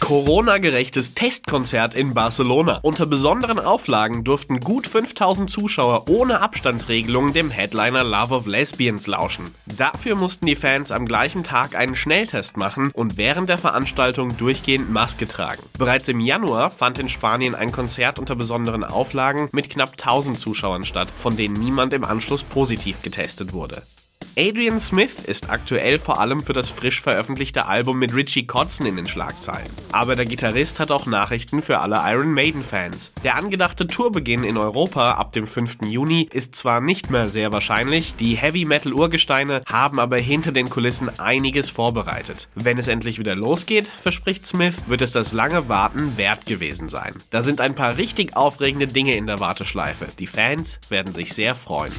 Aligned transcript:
Corona-gerechtes 0.00 1.14
Testkonzert 1.14 1.94
in 1.94 2.14
Barcelona. 2.14 2.80
Unter 2.82 3.06
besonderen 3.06 3.60
Auflagen 3.60 4.24
durften 4.24 4.58
gut 4.58 4.88
5000 4.88 5.48
Zuschauer 5.48 6.08
ohne 6.08 6.40
Abstandsregelung 6.40 7.32
dem 7.32 7.50
Headliner 7.50 8.02
Love 8.02 8.34
of 8.34 8.46
Lesbians 8.46 9.06
lauschen. 9.06 9.54
Dafür 9.66 10.16
mussten 10.16 10.46
die 10.46 10.56
Fans 10.56 10.90
am 10.90 11.06
gleichen 11.06 11.44
Tag 11.44 11.76
einen 11.76 11.94
Schnelltest 11.94 12.56
machen 12.56 12.90
und 12.92 13.18
während 13.18 13.48
der 13.48 13.58
Veranstaltung 13.58 14.36
durchgehend 14.36 14.90
Maske 14.90 15.28
tragen. 15.28 15.62
Bereits 15.78 16.08
im 16.08 16.18
Januar 16.18 16.72
fand 16.72 16.98
in 16.98 17.08
Spanien 17.08 17.54
ein 17.54 17.70
Konzert 17.70 18.18
unter 18.18 18.34
besonderen 18.34 18.82
Auflagen 18.82 19.48
mit 19.52 19.70
knapp 19.70 19.92
1000 19.92 20.38
Zuschauern 20.38 20.84
statt, 20.84 21.08
von 21.14 21.36
denen 21.36 21.54
niemand 21.54 21.92
im 21.92 22.02
Anschluss 22.04 22.42
positiv 22.42 23.02
getestet 23.02 23.52
wurde. 23.52 23.84
Adrian 24.36 24.78
Smith 24.78 25.24
ist 25.26 25.50
aktuell 25.50 25.98
vor 25.98 26.20
allem 26.20 26.40
für 26.40 26.52
das 26.52 26.70
frisch 26.70 27.00
veröffentlichte 27.00 27.66
Album 27.66 27.98
mit 27.98 28.14
Richie 28.14 28.46
Kotzen 28.46 28.86
in 28.86 28.94
den 28.94 29.06
Schlagzeilen. 29.06 29.66
Aber 29.90 30.14
der 30.14 30.24
Gitarrist 30.24 30.78
hat 30.78 30.92
auch 30.92 31.06
Nachrichten 31.06 31.60
für 31.62 31.80
alle 31.80 32.00
Iron 32.04 32.32
Maiden-Fans. 32.32 33.12
Der 33.24 33.34
angedachte 33.34 33.88
Tourbeginn 33.88 34.44
in 34.44 34.56
Europa 34.56 35.12
ab 35.12 35.32
dem 35.32 35.48
5. 35.48 35.78
Juni 35.84 36.28
ist 36.32 36.54
zwar 36.54 36.80
nicht 36.80 37.10
mehr 37.10 37.28
sehr 37.28 37.50
wahrscheinlich, 37.50 38.14
die 38.20 38.36
Heavy 38.36 38.64
Metal 38.64 38.92
Urgesteine 38.92 39.62
haben 39.66 39.98
aber 39.98 40.18
hinter 40.18 40.52
den 40.52 40.70
Kulissen 40.70 41.18
einiges 41.18 41.68
vorbereitet. 41.68 42.48
Wenn 42.54 42.78
es 42.78 42.86
endlich 42.86 43.18
wieder 43.18 43.34
losgeht, 43.34 43.88
verspricht 43.88 44.46
Smith, 44.46 44.76
wird 44.86 45.02
es 45.02 45.10
das 45.10 45.32
lange 45.32 45.68
Warten 45.68 46.16
wert 46.16 46.46
gewesen 46.46 46.88
sein. 46.88 47.14
Da 47.30 47.42
sind 47.42 47.60
ein 47.60 47.74
paar 47.74 47.96
richtig 47.96 48.36
aufregende 48.36 48.86
Dinge 48.86 49.16
in 49.16 49.26
der 49.26 49.40
Warteschleife. 49.40 50.06
Die 50.20 50.28
Fans 50.28 50.78
werden 50.88 51.12
sich 51.12 51.32
sehr 51.34 51.56
freuen. 51.56 51.92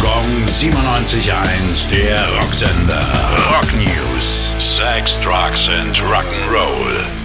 Gong 0.00 0.24
97.1 0.46 1.67
der 1.90 2.18
Rocksender. 2.40 3.06
Rock 3.50 3.72
News. 3.74 4.54
Sex, 4.58 5.18
Drugs 5.20 5.68
and 5.68 5.94
Rock'n'Roll. 5.96 7.17